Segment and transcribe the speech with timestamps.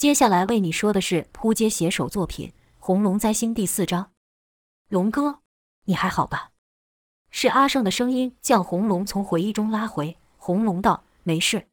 [0.00, 4.12] 接下来为你说的是扑街写手作品《红龙灾星》第四章。
[4.88, 5.40] 龙哥，
[5.84, 6.52] 你还好吧？
[7.30, 10.16] 是阿胜的声音将红龙从回忆中拉回。
[10.38, 11.68] 红龙道：“没事。”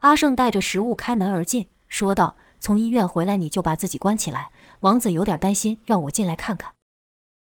[0.00, 4.50] 阿胜带着食物开门而进，说道：“从医院回来你就把自己关起来，
[4.80, 6.72] 王子有点担心，让我进来看看。”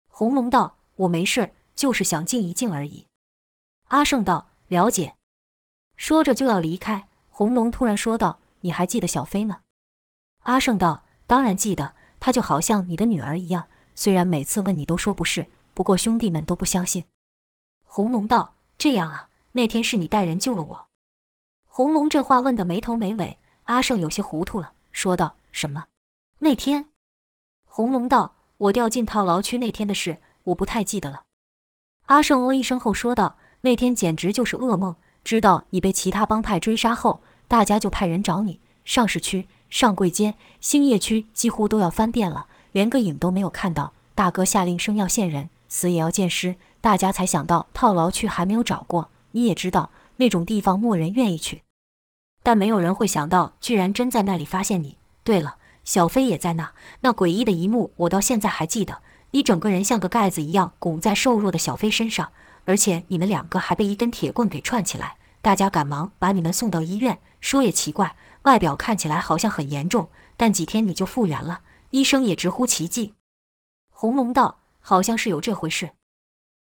[0.09, 3.05] 红龙道：“我没事，就是想静一静而已。”
[3.89, 5.17] 阿胜道：“了解。”
[5.99, 9.61] 说着就要离开，红龙突然说道：“你还记得小飞吗？”
[10.49, 13.69] 阿胜道：“当然记得，她就好像你的女儿一样。
[13.95, 17.05] 虽然每次问你都说不是，不过兄弟们都不相信。”
[17.85, 20.87] 红龙道：“这样啊，那天是你带人救了我。”
[21.69, 25.85] 红龙这话问得没头没尾，阿胜有些糊涂了，说道：“什么？
[26.39, 26.87] 那天？”
[27.69, 31.25] 红龙道：“我掉进套牢区那天的事，我不太记得了。”
[32.07, 34.97] 阿胜哦一声后说道：“那天简直就是噩梦。
[35.23, 38.63] 知道你被其他帮派追杀后，大家就派人找你。
[38.87, 43.93] 上市区、上柜街、兴业区几乎都要翻遍了，连个影都没有看到。
[44.15, 49.11] 大哥下令生要见人，死也要见尸，大家才想到套牢区还没有找过。
[49.33, 51.63] 你也知道，那种地方没人愿意去。”
[52.43, 54.97] 但没有人会想到，居然真在那里发现你。
[55.23, 56.73] 对了，小飞也在那。
[57.01, 59.03] 那诡异的一幕，我到现在还记得。
[59.33, 62.31] 你整个人像个盖子一样拱在瘦弱的小飞身上，
[62.65, 65.17] 而且你们两个还被一根铁棍给串起来。
[65.43, 67.19] 大家赶忙把你们送到医院。
[67.41, 68.17] 说也奇怪，
[68.49, 71.61] 外表看起来好像很严重，但几天你就复原了。
[71.91, 73.13] 医生也直呼奇迹。
[73.91, 75.91] 红龙道：“好像是有这回事。”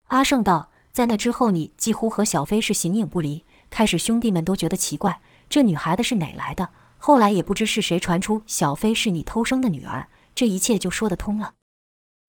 [0.10, 3.44] 阿胜道：“在那之后，你几乎和小飞是形影不离。
[3.72, 6.70] 开始兄弟们都觉得奇怪。”这女孩子是哪来的？
[7.00, 11.56] 后来也不知是谁传出小飞是你偷生的女儿，这一切就说得通了。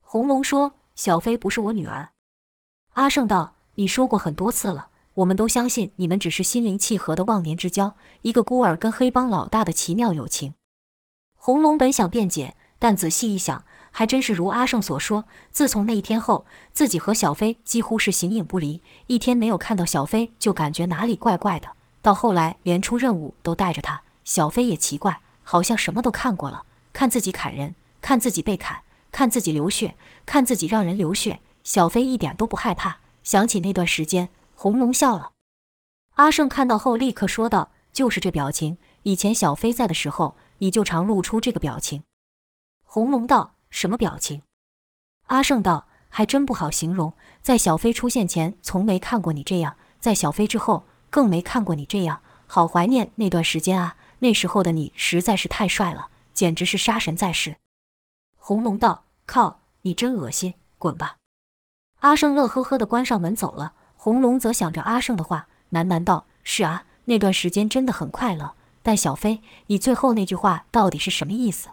[0.01, 2.09] 红龙说：“小飞不是我女儿。”
[2.95, 10.55] 阿胜道：“你说过很多次了，我们都相信你们只是心灵契合的忘年之交，一个孤儿跟黑帮老大的奇妙友情。”
[11.37, 15.25] 红龙本想辩解，但仔细一想，还真是如阿胜所说。
[15.51, 21.69] 自从那一天后，自己和小飞几乎是形影不离，一天没有看到小飞，就感觉哪里怪怪的。
[22.01, 24.03] 到后来，连出任务都带着他。
[24.25, 26.63] 小飞也奇怪，好像什么都看过了：
[26.93, 31.41] 看自己砍人，看自己被砍，看自己流血，看自己让人流血。
[31.65, 32.99] 小飞一点都不害怕。
[33.25, 34.29] 想起那段时间，
[34.63, 35.33] 红龙笑了。
[36.15, 42.05] 阿胜看到后立刻说道：“就是这表情，以前小飞在的时候，你就常露出这个表情。”
[42.87, 44.43] 红龙道：“什么表情？”
[45.27, 47.13] 阿胜道：“还真不好形容。
[47.41, 53.97] 在小飞出现前，从没看过你这样；在小飞之后。”更没看过你这样，好怀念那段时间啊！
[54.21, 57.57] 那时候的你实在是太帅了，简直是杀神在世。
[58.39, 61.17] 红龙道：“靠，你真恶心，滚吧！”
[62.01, 63.75] 阿胜乐呵呵的关上门走了。
[64.05, 68.57] 红龙则想着阿胜的话，喃喃道：“是啊，那段时间真的很快乐。
[68.83, 71.69] 但小飞，你最后那句话到底是什么意思？”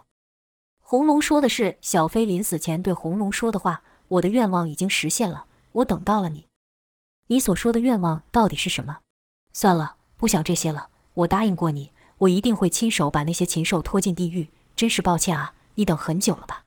[0.78, 6.46] 红龙说的是小飞临死前对红龙说的话：“我的愿望已经实现了，我等到了你。
[7.26, 8.98] 你所说的愿望到底是什么？”
[9.52, 10.90] 算了，不想这些了。
[11.14, 14.50] 我答应过你，我一定会亲手把那些禽兽拖进地狱。
[14.76, 16.62] 真是抱歉啊，你等很久了吧？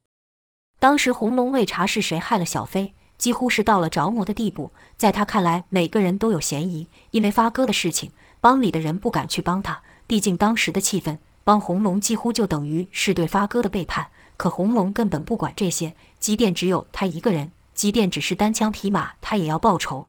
[0.79, 4.71] 当时红龙为查是谁害了小飞，几乎是到了着魔的地步。
[4.97, 6.87] 在他看来，每个人都有嫌疑。
[7.11, 14.07] 因为发哥的事情，帮里的人不敢去帮他，毕竟当时的气氛，帮红龙几乎就等于是对发哥的背叛。
[14.35, 20.07] 可红龙根本不管这些，即便只有他一个人，即便只是单枪匹马，他也要报仇。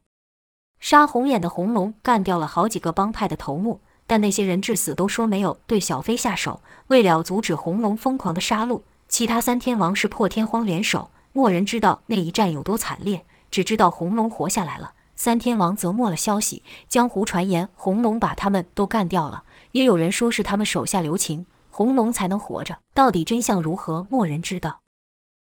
[0.79, 6.61] 杀红眼的红龙干掉了好几个帮派的头目，但那些人至死都说没有对小飞下手。
[6.87, 14.93] 为了阻止红龙疯狂的杀戮，其他三天王是破天荒联手，没人知道那一战有多惨烈，只知道红龙活下来了。
[15.17, 22.77] 三天王则没了消息，江湖传言红龙把他们都干掉了，也有人说是他们手下留情，红龙才能活着。
[22.93, 24.79] 到底真相如何，没人知道。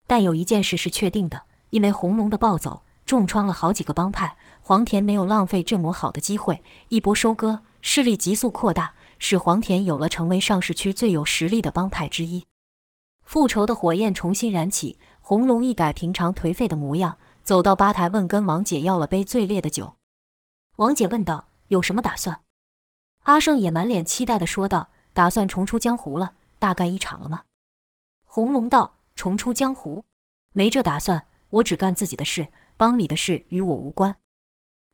[0.08, 4.38] 但有一件事是确定的，因为红龙的暴走，重创了好几个帮派。
[4.62, 12.46] 黄田没有浪费这么好的机会，一波收割，势力急速扩大，使黄田有了成为上市区最有实力的帮派之一。
[13.26, 19.96] 复仇的火焰重新燃起，红龙一改平常颓废的模样，走到吧台问跟王姐要了杯最烈的酒。
[20.75, 22.41] 王姐问道：“有什么打算？”
[23.23, 27.43] 阿胜也满脸期待地说道：“打算重出江湖了，大干一场了吗？”
[28.28, 30.03] 红龙道：“重出江湖？
[30.52, 34.17] 没这打算，我只干自己的事，帮里的事与我无关。”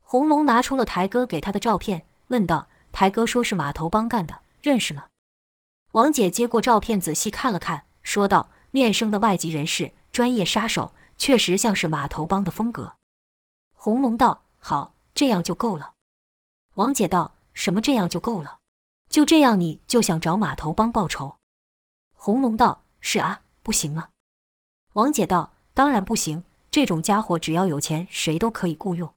[0.00, 5.06] 红龙拿出了台哥给他的照片，问道：“台哥说是码头帮干的，认识吗？”
[5.90, 12.96] 王姐接过照片，仔细看了看，说道：“面生的外籍人士，专业杀手，确实像是码头帮的风格。”
[13.74, 15.94] 红龙道：“好，这样就够了。”
[16.74, 18.58] 王姐道：“什么这样就够了？
[19.08, 21.36] 就这样你就想找码头帮报仇？”
[22.14, 24.10] 红龙道：“是啊，不行啊？”
[24.94, 29.12] 王姐道：“当然不行，这种家伙只要有钱，谁都可以雇佣。”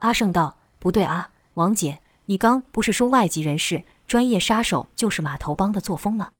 [0.00, 6.32] 阿胜道：“不对啊，王姐，你刚不是说外籍人士、专业杀手就是码头帮的作风吗？”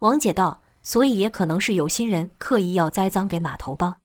[0.00, 3.96] 王姐道：“所以也可能是有心人刻意要栽赃给码头帮。”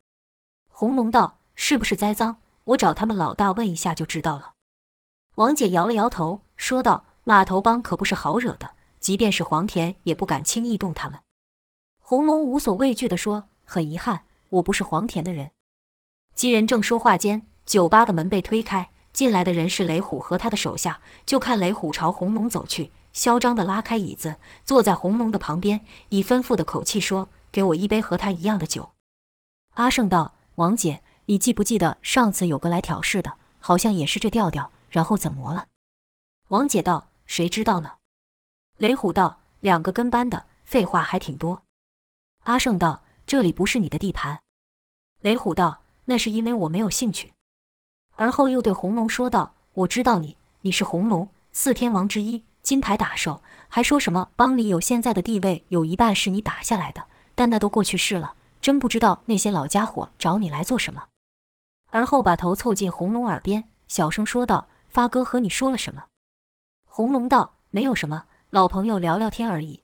[0.68, 2.38] 红龙道：“是不是栽赃？
[2.66, 4.54] 我找他们老大问一下就知道了。”
[5.36, 11.20] 王姐摇了摇头，说道：“码头帮可不是好惹的，即便是黄田也不敢轻易动他们。”
[12.00, 15.52] 红龙无所畏惧地说：“很遗憾，我不是黄田的人。”
[16.36, 17.48] 几人正说话间。
[17.66, 21.02] 酒吧的门被推开，进来的人是雷虎和他的手下。
[21.26, 24.36] 就看雷虎朝红龙走去，嚣张地拉开椅子，
[24.66, 28.92] 坐在红龙的旁边，以吩咐的口气说：“给我一杯和他一样的酒。”
[29.76, 35.68] 阿胜道：“王姐，你记不记得上次有个来挑事的，好像也是这调调，然后怎么了？”
[36.50, 37.94] 王姐道：“谁知道呢？”
[38.78, 41.64] 雷虎道：“两个跟班的，废话还挺多。”
[42.44, 44.42] 阿胜道：“这里不是你的地盘。”
[45.24, 47.32] 雷虎道：“那是因为我没有兴趣。”
[48.18, 57.06] 而后又对红龙说道：“我知道你，你是红龙四天王之一，金牌打手，还说什么帮里有现在的地位，有一半是你打下来的。
[57.36, 61.04] 但那都过去式了，真不知道那些老家伙找你来做什么。”
[61.92, 66.06] 而后把头凑近红龙耳边，小声说道：“发哥和你说了什么？”
[66.90, 69.84] 红龙道：“没有什么，老朋友聊聊天而已。”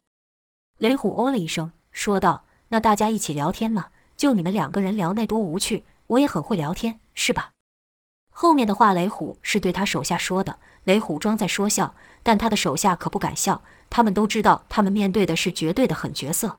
[0.80, 7.52] 雷虎哦了一声，说道：“那大家一起聊天嘛，就你们两个人聊那多无趣，我也很会聊天，是吧？”
[8.32, 10.58] 后面的话，雷虎是对他手下说的。
[10.86, 11.94] 雷虎装在说笑，
[12.24, 16.58] 但他的手下可不敢笑，他们都知道，他们面对的是绝对的狠角色。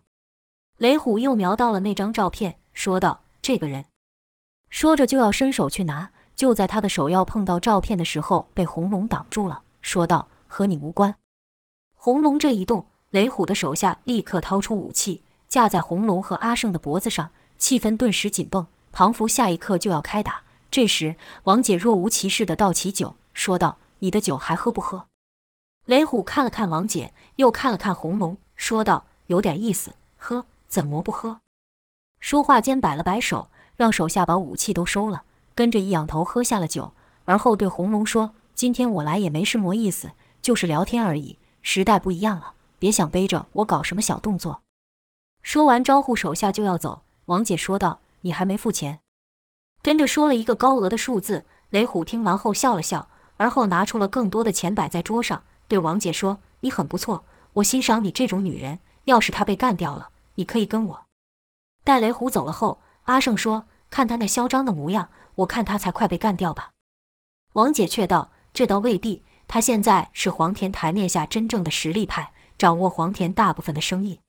[0.79, 3.87] 雷虎又瞄到了那张照片，说道：“这个人。”
[4.71, 11.17] 说着就要伸手去拿，就在他的手要碰到照片的时候，被红龙挡住了，说道：“和你无关。”
[11.97, 20.42] 红龙这一动，雷虎的手下立刻掏出武器，架在红龙和阿胜的脖子上，气氛顿时紧绷，庞福下一刻就要开打。
[20.73, 25.07] 这时，王姐若无其事地倒起酒，说道：“你的酒还喝不喝？”
[25.85, 31.43] 雷虎看了看王姐，又看了看红龙，说道：“有点意思，喝怎么不喝？”
[32.21, 35.25] 说话间摆了摆手，让手下把武器都收了，
[35.55, 36.95] 跟着一仰头喝下了酒，
[37.27, 41.37] 而后对红龙说：“今天我来也没什么意思，就是聊天而已。
[41.61, 44.63] 时代不一样了，别想背着我搞什么小动作。”
[45.45, 49.01] 说完招呼手下就要走，王姐说道：“你还没付钱。”
[49.83, 57.25] 跟着说了一个高额的数字，雷虎听完后笑了笑，而后拿出了更多的钱摆在桌上，对王姐说：“你很不错，
[57.55, 58.79] 我欣赏你这种女人。
[59.07, 61.05] 要是她被干掉了，你可以跟我。”
[61.83, 66.71] 待雷虎走了后，阿胜说：“看他那嚣张的模样，我看他才快被干掉吧。”
[67.55, 74.21] 王姐却道：“这倒未必，他现在是黄田台面下真正的实力派，掌握黄田大部分的生意。”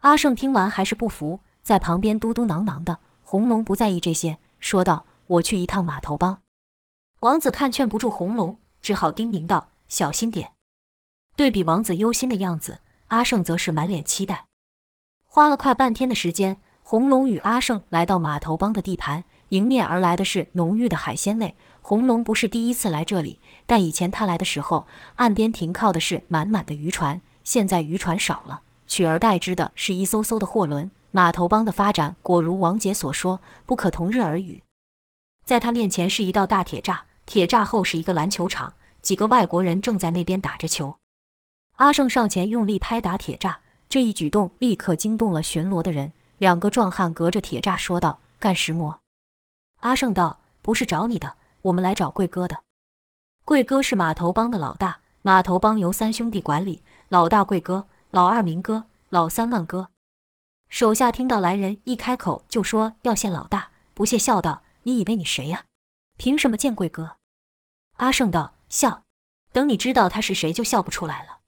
[0.00, 3.00] 阿胜听完还是不服，在旁边嘟嘟囔囔的。
[3.22, 4.38] 红龙不在意这些。
[4.60, 6.42] 说道：“我去一趟码头帮。”
[7.20, 10.52] 王子看劝不住红龙，只好叮咛道：“小心点。”
[11.36, 14.46] 对比王子忧心的样子，阿胜则是满脸期待。
[15.26, 21.56] 花了快半天的时间，红龙与阿胜来到码头帮的地盘，迎面而来的是浓郁的海鲜味。
[21.82, 24.86] 红龙不是第一次来这里，但以前他来的时候，
[25.16, 30.90] 岸边停靠的是满满的渔船，现在渔船少了，取而代之的是一艘艘的货轮。
[31.10, 34.62] 码头帮的发展果如王杰所说，不可同日而语。
[35.44, 40.96] 在他面前是一道大铁栅，铁栅后是一个篮球场，几个外国人正在那边打着球。
[41.76, 43.56] 阿胜上前用力拍打铁栅，
[43.88, 46.12] 这一举动立刻惊动了巡逻的人。
[46.38, 49.00] 两个壮汉隔着铁栅说道：“干石磨。”
[49.80, 52.62] 阿胜道：“不是找你的，我们来找贵哥的。
[53.44, 59.88] 贵哥是码头帮的老大，码头帮由三兄弟管理，老大贵哥，老二明哥，老三万哥。”
[60.70, 65.64] 手下听到来人一开口就说要见老大，不屑笑道：“你以为你谁呀？
[66.16, 67.16] 凭什么见贵哥？”
[67.98, 69.02] 阿胜道：“笑，
[69.50, 71.40] 等你知道他是谁就笑不出来了。”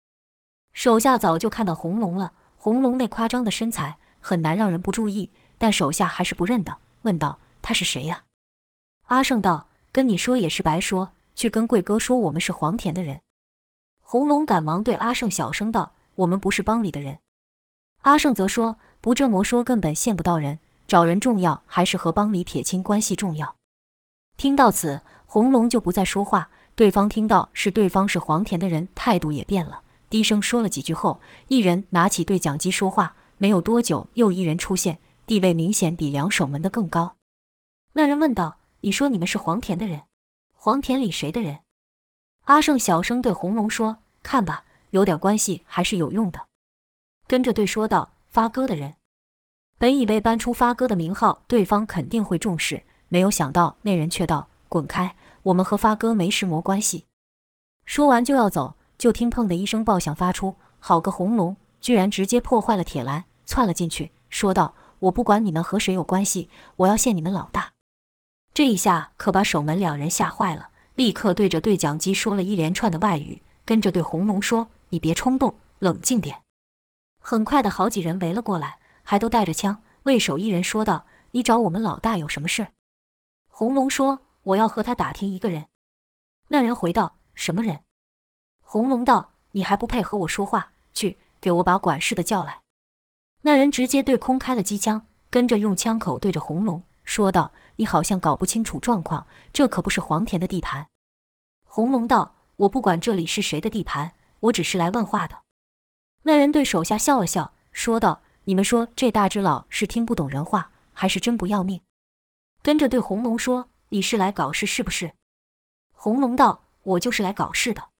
[0.74, 8.24] 手下早就看到红龙了，红龙那夸张的身材很难让人不注意，但手下还是不认得，问道：“他是谁呀？”
[9.06, 13.20] 阿胜道：“跟你说也是白说，去跟贵哥说我们是黄田的人。”
[14.02, 17.20] 红龙赶忙对阿胜小声道：“我们不是帮里的人。”
[18.02, 18.78] 阿胜则说。
[19.02, 20.60] 不这么说，根本见不到人。
[20.86, 23.56] 找人重要，还是和帮里撇清关系重要？
[24.36, 26.50] 听到此，红龙就不再说话。
[26.76, 33.16] 对方听到是对方是黄田的人，态度也变了，低声说了几句后，一人拿起对讲机说话。
[33.38, 37.16] 没有多久，又一人出现，地位明显比两守门的更高。
[37.94, 40.02] 那人问道：“你说你们是黄田的人？
[40.54, 41.58] 黄田里谁的人？”
[42.46, 46.46] 阿胜小声对红龙说：“看吧，有点关系还是有用的。”
[47.26, 48.94] 跟着对说道：“发哥的人。”
[49.78, 57.06] 本以为搬出发哥的名号，对方肯定会重视，没有想到那人却道：“滚开，我们和发哥没什么关系。”
[57.84, 67.72] 说完就要走，就听“砰”的一声爆响发出，好个红龙，居然直接破坏了铁栏，窜了进去，说道：“我不管你们和谁有关系，我要见你们老大。”
[68.54, 76.41] 这一下可把守门两人吓坏了，立刻对着对讲机说了一连串的外语，跟着对红龙说：“你别冲动，冷静点。”
[77.22, 78.80] 很快的好几人围了过来。
[79.04, 82.68] 还都带着枪，为首一人说道：“你找我们老大有什么事？”
[83.50, 85.66] 红龙说：“我要和他打听一个人。”
[86.48, 87.80] 那人回道：“什么人？”
[88.62, 90.72] 红龙道：“你还不配和我说话？
[90.94, 92.60] 去，给我把管事的叫来。”
[93.42, 100.86] 那人直接对空开了机枪，跟着用枪口对着红龙说道：“你好像搞不清楚状况，这可不是黄田的地盘。”
[101.66, 105.42] 红龙道：“我不管这里是谁的地盘，我只是来问话的。”
[106.22, 108.22] 那人对手下笑了笑，说道。
[108.44, 111.80] 你们说这大只佬是听不懂人话，还是真不要命？
[112.60, 115.12] 跟着对红龙说：“你是来搞事是不是？”
[115.94, 117.90] 红龙道：“我就是来搞事的。”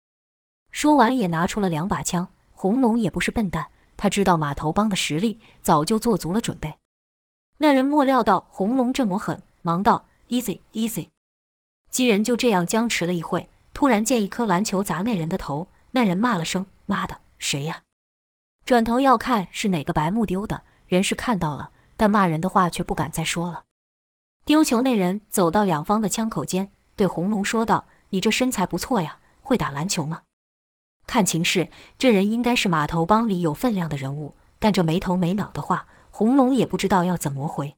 [0.73, 2.27] 说完也拿出了两把枪。
[2.51, 6.75] 红龙也不是笨蛋，他知道码头帮的实力，早就做足了准备。
[7.59, 11.11] 那人莫料到红龙这么狠，忙道：“Easy, easy。”
[11.89, 17.85] 几人就这样僵持了一会，突然见一颗篮球砸那人的头，那人骂了声：“妈的，谁呀？”
[18.65, 23.65] 转头要看是哪个白目丢的，人是看到了，但骂人的话却不敢再说了。
[24.45, 30.23] 丢球那人走到两方的枪口间，对红龙说道：“你这身材不错呀，会打篮球吗？”
[31.07, 37.77] 看情势，这人应该是码头帮里有分量的人物，但这没头没脑的话，红龙也不知道要怎么回。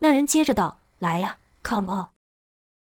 [0.00, 2.08] 那人接着道：“来呀，Come on！”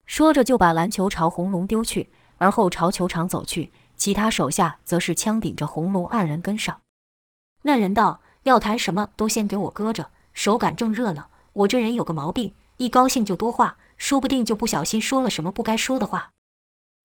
[0.07, 6.81] 说着就把篮球朝红龙丢去，而后朝球场走去，其他手下则是枪顶着红龙二人跟上。
[7.63, 11.27] 那人道：“要谈什么都先给我搁着，手感正热呢。
[11.53, 16.31] 我这人有个毛病，一高兴就多话，说不定就不小心说了什么不该说的话。”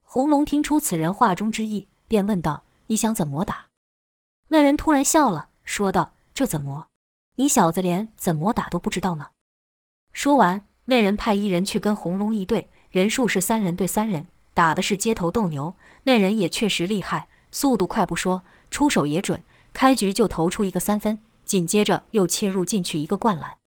[0.03, 3.67] 红龙听出此人话中之意，便问道：“你想怎么打？”
[4.49, 6.87] 那人突然笑了，说道：“这怎么？
[7.35, 9.31] 你小子连怎么打都不知道吗？”
[10.15, 15.75] 说完，那人派一人去跟红龙一队，人数是三人对三人，打的是街头斗牛。
[16.05, 19.43] 那人也确实厉害，速度快不说，出手也准。
[19.77, 23.59] 开局就投出一个三分，紧接着又切入进去一个灌篮，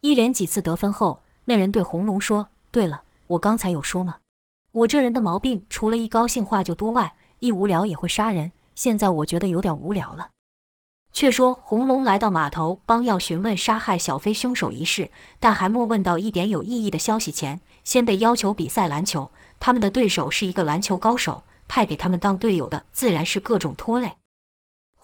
[0.00, 4.16] 一连几次得分后，那人对红龙说：“对了，我刚才有说吗？
[4.72, 8.50] 我这人的毛病，除了一高兴话就多外，一无聊也会杀人。
[8.74, 10.30] 现在我觉得有点无聊了。”
[11.14, 19.30] 却说红龙来到码头帮要询问杀害小飞凶手一事，但还没问到一点有意义的消息前，先被要求比赛篮球。
[19.60, 24.16] 他们的对手是一个篮球高手，派给他们当队友的自然是各种拖累。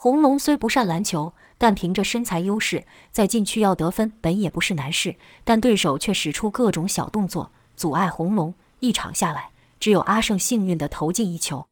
[0.05, 5.17] 红龙虽不善篮球，但凭着身材优势，在禁区要得分本也不是难事。
[5.45, 8.53] 但对手却使出各种小动作阻碍红龙。
[8.81, 11.67] 一场下来，只有阿胜幸运地投进一球。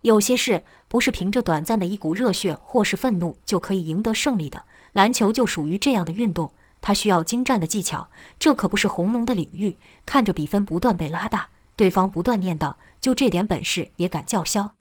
[0.00, 4.64] 有些事不是凭着短暂的一股热血或是愤怒就可以赢得胜利的。
[4.92, 9.76] 篮球就属于这样的运动，它需要精湛的技巧，这可不是红龙的领域。
[10.06, 14.76] 看着比分不断被拉大，对方不断念叨：“就这点本事也敢叫嚣？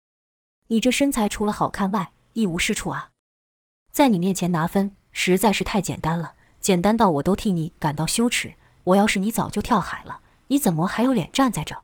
[0.67, 3.13] 你这身材除了好看外……”一无是处啊！
[3.91, 8.57] 在你面前拿分实在是太简单了，简单到我都替你感到羞耻。
[8.85, 10.21] 我要是你，早就跳海了。
[10.49, 11.83] 你怎么还有脸站在这？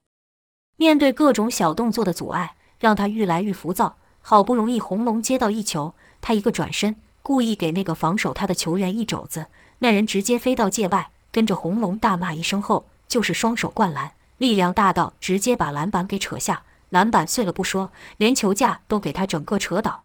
[0.76, 3.96] 面对各种小动作的阻碍，让他愈来愈浮躁。
[4.20, 9.46] 好不容易红龙接到一球，他一个转身，故意给那个防守他的球员一肘子，
[9.78, 20.04] 那人直接飞到界外，跟着红龙大骂一声后，就是双手灌篮，力量大到直接把篮板给扯下，篮板碎了不说，连球架都给他整个扯倒。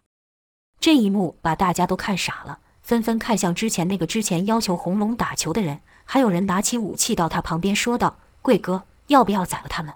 [0.80, 9.94] 这一幕把大家都看傻了，纷纷看向之前那个之前要求红龙打球的人，还有人拿起武器到他旁边说道：“贵哥，要不要宰了他们？”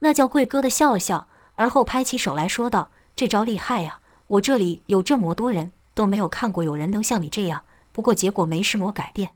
[0.00, 1.26] 那叫贵哥的笑了笑，
[1.56, 3.98] 而后拍起手来说道：“这招厉害呀！
[4.28, 7.64] 我这里有这么多人都没有看过有人能像你这样。
[7.90, 9.32] 不过结果没什么改变。”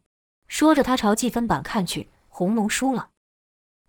[0.46, 3.08] 说着，他朝计分板看去，红龙输了。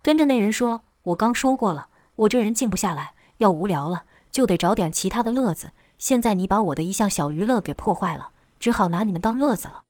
[0.01, 5.71] 跟着那人说：“我刚说过了，我这人静不下来，要无聊了就得找点其他的乐子。”
[6.03, 9.83] 现在你把我的一项小娱乐给破坏了，只好拿你们当乐子了。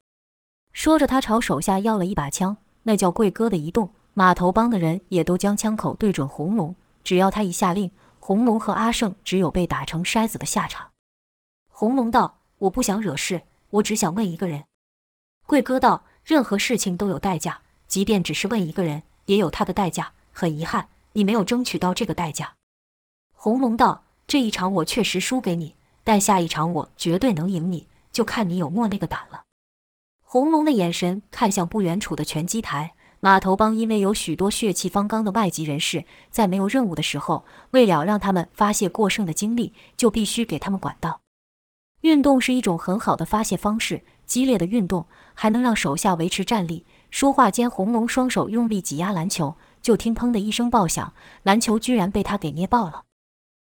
[0.71, 6.75] 说着，他朝手下要了一把枪，那叫贵哥的一动，码头帮的人也都将枪口对准红龙。
[7.03, 7.89] 只要他一下令，
[8.19, 10.91] 红龙和阿胜只有被打成筛子的下场。
[11.67, 13.41] 红龙道：“我不想惹事，
[13.71, 14.65] 我只想问一个人。”
[15.47, 20.13] 贵哥道：“任何事情都有代价，即便只是问一个人，也有他的代价。
[20.31, 22.53] 很遗憾，你没有争取到这个代价。”
[23.33, 29.43] 红龙道：“这一场我确实输给你。”但下一场我绝对能赢你，就看你有没那个胆了。
[30.21, 32.93] 红龙的眼神看向不远处的拳击台。
[33.19, 41.21] 码头帮因为有许多血气方刚的外籍人士，在没有任务的时候，为了让他们发泄过剩的精力，就必须给他们管道。
[42.01, 46.85] 运动是一种很好的发泄方式，激烈的运动还能让手下维持战力。
[47.11, 53.03] 说话间，红龙双手用力挤压篮球，就听“砰”的一声爆响，篮球居然被他给捏爆了。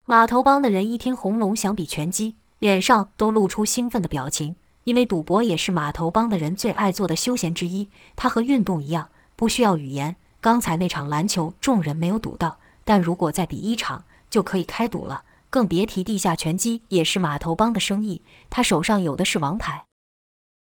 [0.08, 9.08] 码头帮的人一听红龙想比拳击，脸上都露出兴奋的表情，因为赌博也是码头帮的人最爱做的休闲之一，它和运动一样。
[9.34, 10.14] 不需要语言。
[10.40, 15.24] 刚才那场篮球，众人没有赌到，但如果再比一场，就可以开赌了。
[15.50, 19.86] 更别提地下拳击也是码头帮的生意，他手上有的是王牌。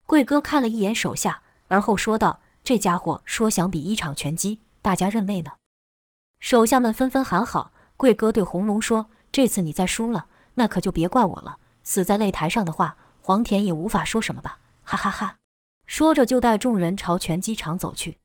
[0.06, 5.52] 贵哥看了一眼手下，而后说道：“这家伙说想比一场拳击，大家认为呢？”
[6.40, 7.70] 手下们纷纷喊好。
[7.96, 9.06] 贵哥对红龙说
[9.36, 11.58] ：“这次你再输了，那可就别怪我了。
[11.84, 15.36] 死在擂台上的话，黄田也无法说什么吧？”哈哈哈！
[15.86, 18.16] 说着就带众人朝拳击场走去。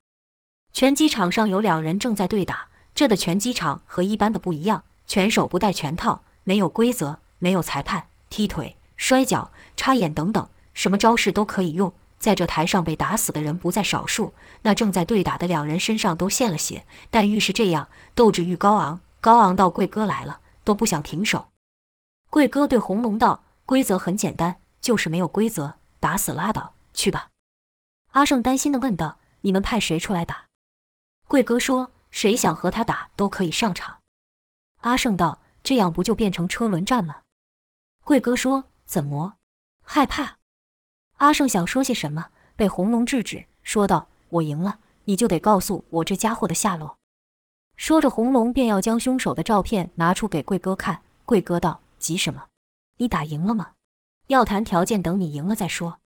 [0.71, 2.69] 拳击场上有两人正在对打。
[2.95, 11.91] 这的拳击场和一般的不一样，拳手不戴拳套，没有规则，没有裁判，踢腿、摔脚、插眼等等，什么招式都可以用。
[12.19, 14.33] 在这台上被打死的人不在少数。
[14.61, 21.49] 那正在对打的两人身上都献了血，但愈是这样，斗志愈高昂，高昂到贵哥来了都不想停手。
[22.29, 27.29] 贵哥对红龙道：“规则很简单，就是没有规则，打死拉倒，去吧。”
[28.11, 30.45] 阿胜担心地问道：“你们派谁出来打？”
[31.27, 33.99] 贵哥说：“谁想和他打都可以上场。”
[34.81, 37.23] 阿胜道：“这样不就变成车轮战了？”
[38.03, 39.35] 贵哥说：“怎么
[39.83, 40.37] 害怕？”
[41.17, 46.97] 阿胜想说些什么，被红龙制止，说道：“我赢了，你就得告诉我这家伙的下落。”
[47.81, 51.01] 说着，红龙便要将凶手的照片拿出给贵哥看。
[51.25, 52.43] 贵哥道：“急什么？
[52.97, 53.71] 你打赢了吗？
[54.27, 55.97] 要谈条件，等你赢了再说。”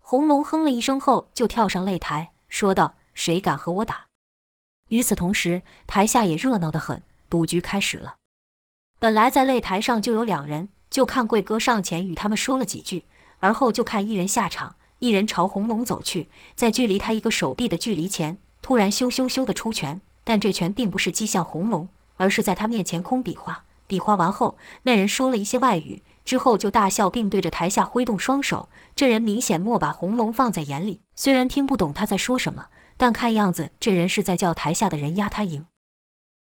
[0.00, 4.06] 红龙哼了一声后，就跳上擂台，说道：“谁敢和我打？”
[4.88, 8.16] 与此同时，台下也热闹得很，赌局开始了。
[8.98, 13.04] 本来在擂台上就有两人，就看贵哥上前与他们说了几句，
[13.40, 23.64] 而后就看一人下场，一人朝红龙走去，在距离他一个手臂的距离前，突然咻咻咻的出拳，但这拳并不是击向红龙，而是在他面前空比划。
[23.86, 28.68] 比划完后，那人说了一些外语，之后就大笑，并对着台下挥动双手。
[28.96, 32.66] 这人明显莫把红龙放在眼里，虽然听不懂他在说什么。
[32.96, 35.66] 但看样子，这人是在叫台下的人压他赢。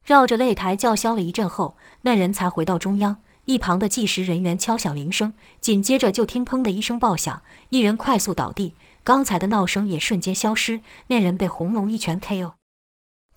[0.06, 3.18] 绕着擂台叫嚣了一阵后，那人才回到中央。
[3.46, 10.82] 一旁的计时人员敲响铃声，紧接着就听“砰”的一声爆响，一人快速倒地，刚才的闹声也瞬间消失。
[11.08, 12.59] 那人被红龙一拳 KO。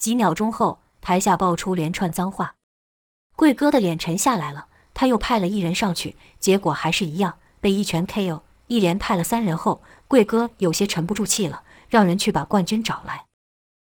[0.03, 2.57] 几秒钟后，台下爆出连串脏话。
[3.37, 8.43] 贵哥的脸沉下来了，他又派了一人上去，结果还是一样，被一拳 KO。
[8.67, 11.63] 一连派了三人后，贵哥有些沉不住气了。
[11.89, 13.27] 让人去把冠军找来。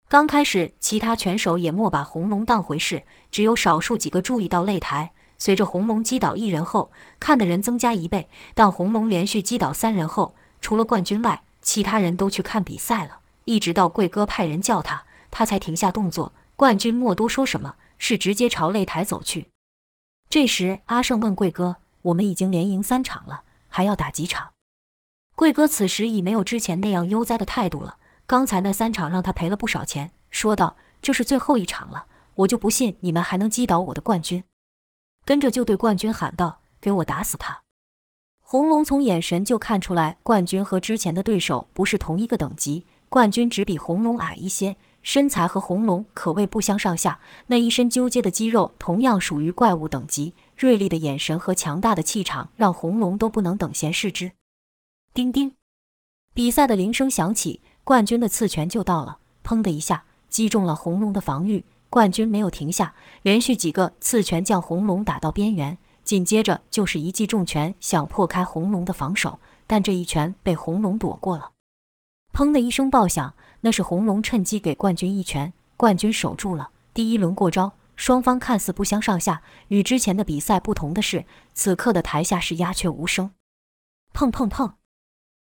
[0.06, 5.12] 刚开始，其他拳手也莫把红龙当回事，只有少数几个注意到擂台。
[5.38, 8.28] 随着红龙击倒一人后，看的人增加一倍。
[8.52, 13.20] 当红龙连续击倒三人后，除了冠军外，其他人都去看比赛了。
[13.46, 16.32] 一直到贵哥派人叫他，他才停下动作。
[16.54, 19.48] 冠军莫多说什么，是直接朝擂台走去。
[20.30, 24.52] 这时，阿胜问贵哥：“我们已经连赢三场了，还要打几场？”
[25.34, 27.96] 贵哥此时已没有之前那样悠哉的态度了。
[28.24, 34.44] 刚才那三场让他赔了不少钱，说道：“这是最后一场了，我就不信你们还能击倒我的冠军。”
[35.26, 37.62] 跟着就对冠军喊道：“给我打死他！”
[38.40, 42.86] 红龙从眼神就看出来，冠军和之前的对手不是同一个等级。
[43.08, 47.20] 冠军只比红龙矮一些，身材和红龙可谓不相上下。
[47.46, 54.32] 那一身纠结的肌肉同样属于怪物等级，锐利的眼神和强大的气场让红龙都不能等闲视之。
[55.12, 55.54] 叮叮，
[56.34, 59.18] 比赛的铃声响起，冠军的刺拳就到了。
[59.44, 61.64] 砰的一下，击中了红龙的防御。
[61.90, 65.78] 冠军没有停下，连续几个刺拳将红龙打到边缘。
[66.02, 71.52] 紧接着就是一记重拳，想破开红龙的防守，但这一拳被红龙躲过了。
[72.32, 75.50] 砰的一声爆响，那是红龙趁机给冠军一拳。
[75.78, 76.68] 冠军守住了。
[76.92, 79.40] 第一轮过招，双方看似不相上下。
[79.68, 81.24] 与之前的比赛不同的是，
[81.54, 83.30] 此刻的台下是鸦雀无声。
[84.12, 84.74] 砰砰砰！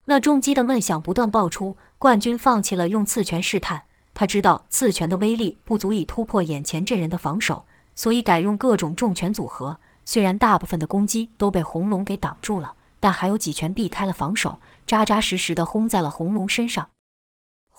[0.05, 3.85] 那重击的闷响不断爆出，冠军放弃了用刺拳试探。
[4.13, 9.79] 他知道刺拳的威力不足以突破眼前这人的防守，所以改用各种重拳组合。
[10.05, 16.89] 虽然大部分的攻击都被红龙给挡住了，但还有几拳避开了防守，扎扎实实的轰在了红龙身上。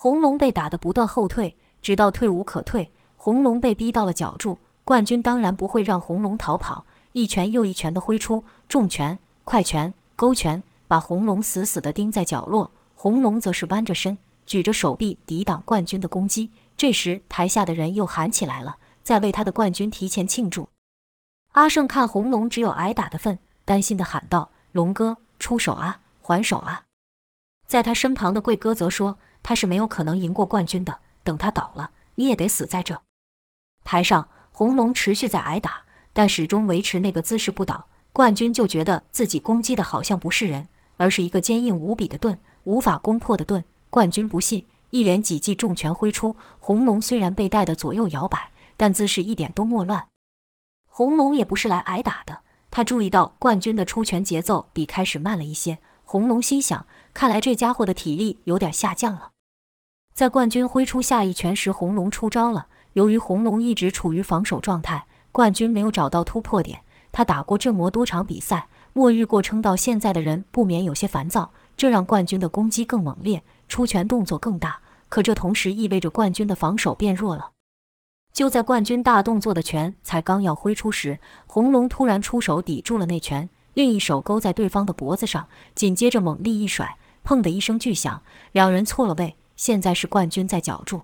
[0.05, 4.59] 红龙被打得不断后退，直到退无可退，红龙被逼到了角柱。
[4.83, 10.61] 冠军当然不会让红龙逃跑，一拳又一拳的挥出重拳、快拳、勾拳。
[10.87, 12.69] 把红龙死死地钉在角落。
[12.93, 14.15] 红龙则是弯着身，
[14.45, 16.51] 举着手臂抵挡冠军的攻击。
[16.77, 20.69] 这时，台下的人又喊起来了，在为他的冠军提前庆祝。
[21.53, 26.83] 阿胜看红龙只有挨打的份，担心地喊道：“龙哥，出手啊，还手啊！”
[27.65, 32.99] 在他身旁的贵哥则说：“他是没有可能赢过冠军的，等他倒了，你也得死在这。”
[33.85, 37.85] 台上，红龙持续在挨打，但始终维持那个姿势不倒。
[38.11, 43.63] 冠军就觉得自己攻击的好像不是人，而是一个坚硬无比的盾，无法攻破的盾。
[43.91, 50.07] 冠军不信，一连几记重拳挥出，红龙虽然被带的左右摇摆，但姿势一点都莫乱。
[50.87, 52.39] 红龙也不是来挨打的，
[52.71, 55.77] 他注意到冠军的出拳节奏比开始慢了一些。
[56.03, 59.31] 红龙心想，看来这家伙的体力有点下降了。
[60.15, 62.67] 在冠军挥出下一拳时，红龙出招了。
[62.93, 66.79] 由于红龙一直处于防守状态，冠军没有找到突破点。
[67.11, 74.79] 他打过这么多场比赛，末日过撑到现在的人不免有些烦躁，这让冠军的攻击更猛烈，出拳动作更大。
[75.09, 77.51] 可这同时意味着冠军的防守变弱了。
[78.31, 88.21] 就在冠军大动作的拳才刚要挥出时，红龙突然出手抵住了那拳，另一手勾在对方的脖子上，紧接着猛力一甩，砰的一声巨响，
[88.53, 89.35] 两人错了位。
[89.55, 91.03] 现在是冠军在角住。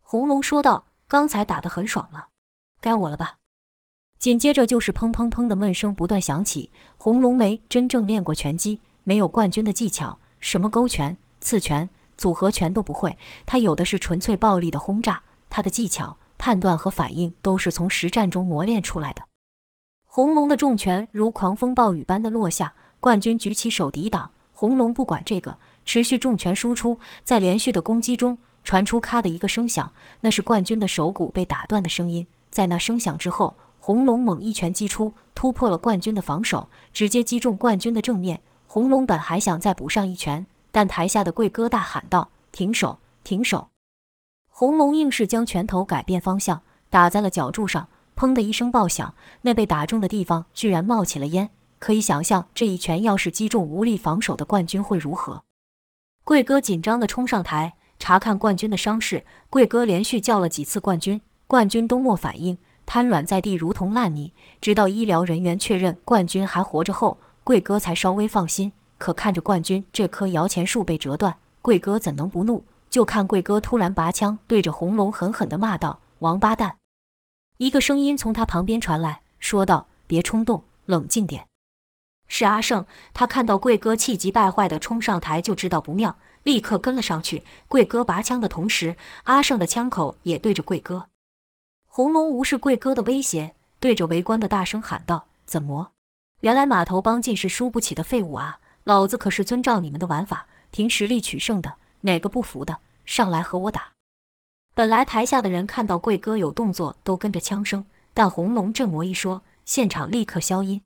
[0.00, 2.28] 红龙说道：“刚才打得很爽了，
[2.80, 3.38] 该我了吧？”
[4.18, 6.70] 紧接着就是砰砰砰的闷声不断响起。
[6.96, 13.18] 红龙没真正练过拳击，没有冠军的技巧，什么勾拳、刺拳、组合拳都不会。
[13.44, 15.22] 他有的是纯粹暴力的轰炸。
[15.50, 19.22] 他的技巧、判断和反应都是从实战中磨练出来的。
[20.04, 24.30] 红龙的重拳如狂风暴雨般的落下，冠军举起手抵挡。
[24.52, 32.26] 红龙不管这个，持续重拳输出，在连续的攻击中传出咔的一个声响，那是冠军的手骨被打断的声音。
[32.50, 33.54] 在那声响之后。
[33.84, 38.40] 红龙猛一拳击出，突破了冠军的防守，直接击中冠军的正面。
[38.68, 43.70] 红龙本还想再补上一拳，但台下的贵哥大喊道：“停手，停手！”
[44.48, 51.50] 红龙硬是将拳头改变方向，打在了脚柱上，砰的一声爆响，那被打中的地方居然冒起了烟。
[51.80, 55.42] 可以想象，这一拳要是击中无力防守的冠军会如何？
[56.24, 62.56] 贵哥紧张地冲上台查看冠军的伤势，贵哥连续叫了几次冠军，冠军都没反应。
[62.86, 64.32] 瘫软在地，如同烂泥。
[64.60, 68.72] 直到医疗人员确认冠军还活着后，贵哥才稍微放心。
[68.98, 72.64] 可看着冠军这棵摇钱树被折断，贵哥怎能不怒？
[72.88, 76.76] 就看贵哥突然拔枪，对着红龙狠狠地骂道：“王八蛋！”
[77.58, 81.46] 一个声音从他旁边传来，说道：“别冲动，冷静点。”
[82.34, 87.44] 是阿胜，他看到贵哥气急败坏地冲上台，就知道不妙，立刻跟了上去。
[87.68, 91.08] 贵哥拔枪的同时，阿胜的枪口也对着贵哥。
[91.86, 95.92] 红龙无视贵哥的威胁，对着围观的大声喊道：“怎么？
[96.40, 98.60] 原来码头帮尽是输不起的废物啊！
[98.84, 101.74] 老子可是遵照你们的玩法，凭实力取胜的。
[102.00, 103.92] 哪个不服的，上来和我打！”
[104.74, 110.80] 本来台下的人看到贵哥有动作，都跟着枪声，但红龙这魔一说，现场立刻消音。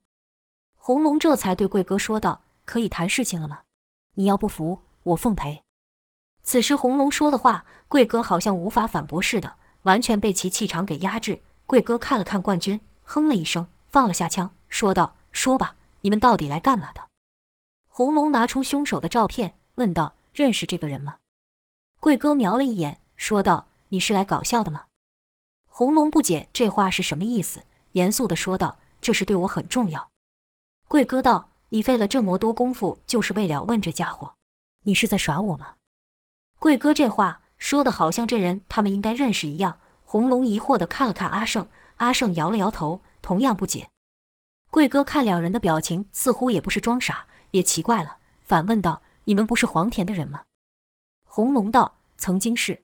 [0.87, 3.63] 红龙这才对贵哥说道：“可以谈事情了吗？
[4.13, 5.61] 你要不服，我奉陪。”
[6.43, 9.57] 此时红龙说的话，贵哥好像无法反驳似的。
[9.81, 11.41] 完全被其气场给压制。
[11.65, 17.01] 贵哥看了看冠军，哼了一声，放了下枪，说道：“说吧，你们到底来干嘛的？”
[17.91, 21.17] 红龙拿出凶手的照片，问道：“认识这个人吗？”
[21.99, 24.85] 贵哥瞄了一眼，说道：“你是来搞笑的吗？”
[25.67, 30.09] 红龙不解这话是什么意思，严肃地说道：“这事对我很重要。”
[30.87, 34.35] 贵哥道：“你费了这么多功夫，就是为了问这家伙？
[34.83, 35.75] 你是在耍我吗？”
[36.59, 37.41] 贵哥这话。
[37.57, 39.79] 说的好像这人他们应该认识一样。
[40.05, 43.89] 红龙疑惑地看了看阿胜，阿胜摇了摇头，同样不解。
[44.69, 50.43] 贵哥看两人的表情，似乎也不是装傻，也奇怪了，反问道：“你们不是黄田的人吗？”
[51.25, 52.83] 红龙道：“曾经是。”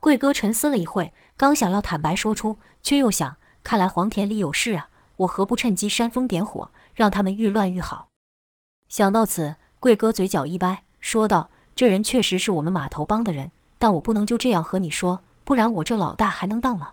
[0.00, 8.08] 贵哥沉思了一会，刚想要坦白说出，却又想：看来黄田里有事啊，我何不趁机煽风点火，让他们愈乱愈好？
[8.88, 16.92] 想到此，贵哥嘴角一歪，说道：“这人确实是我们码头帮的人。”但我不能就这样和你说，不然我这老大还能当吗？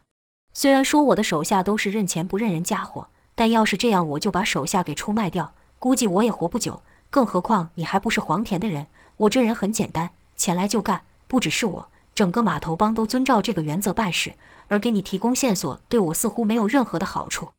[0.53, 6.81] 虽然说我的手下都是认钱不认人家伙，但要是这样，我就把手下给出卖掉，估计我也活不久。
[7.09, 11.03] 更何况你还不是黄田的人，我这人很简单，钱来就干。
[11.27, 14.33] 不只是我，整个码头帮都遵照这个原则办事，
[14.67, 17.51] 而给你提供线索，对我似乎没有任何的好处。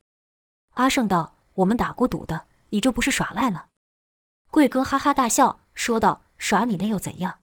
[0.75, 3.65] 阿胜道：“我们打过赌的，你这不是耍赖吗？”
[4.51, 7.39] 贵哥哈哈大笑，说道：“耍你那又怎样，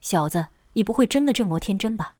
[0.00, 2.14] 小子。”你不会真的这么天真吧？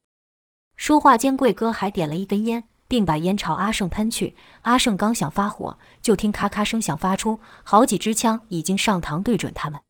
[0.77, 4.37] 说话间，贵哥还点了一根烟，并把烟朝阿胜喷去。
[4.61, 9.81] 阿胜刚想发火，就听咔咔声响发出，好几支枪已经上膛对准他们。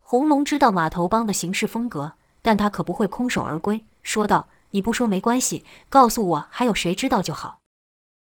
[0.00, 7.58] 红龙知道码头帮的行事风格，但他可不会空手而归，说道：“你不说没关系，告诉我还有谁知道就好。”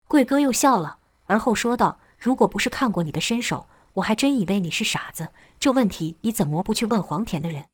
[0.07, 5.29] 贵哥又笑了，而后说道：“如果不是看过你的身手，我还真以为你是傻子。
[5.60, 7.65] 这问题你怎么不去问黄田的人？”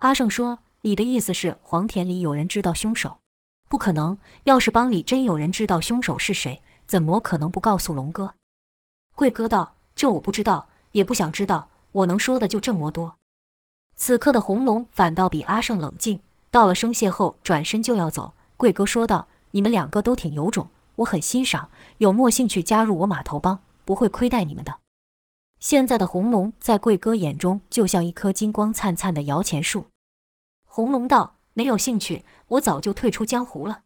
[0.00, 3.18] 阿胜说：“你的意思是黄田里有人知道凶手？
[3.68, 4.18] 不可能！
[4.44, 8.34] 要是帮里真有人知道凶手是谁，怎么可能不告诉龙哥？”
[9.14, 11.68] 贵哥道：“这我不知道，也不想知道。
[11.92, 13.16] 我能说的就这么多。”
[13.94, 16.20] 此刻的红龙反倒比阿胜冷静。
[16.50, 18.34] 到了声谢后，转身就要走。
[18.56, 20.68] 贵哥说道：“你们两个都挺有种，
[21.00, 21.70] 我很欣赏。
[21.98, 23.60] 有没兴趣加入我码头帮？
[23.84, 24.78] 不会亏待你们的。”
[25.60, 29.86] 现在的红龙在贵哥眼中就像一棵金光灿灿的摇钱树。
[30.64, 33.82] 红龙道：“没有兴趣，我早就退出江湖了。”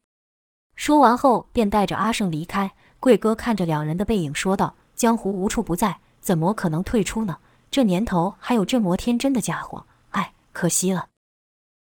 [0.76, 2.72] 说完后，便带着阿胜离开。
[3.00, 7.38] 贵哥看着两人的背影，说道：“江湖无处不在，怎么可能退出呢？
[7.70, 11.08] 这年头还有这么天真的家伙。”哎可惜了。